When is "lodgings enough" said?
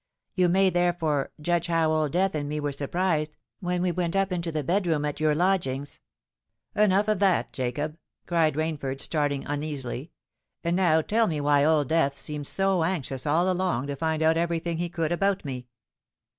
5.35-7.07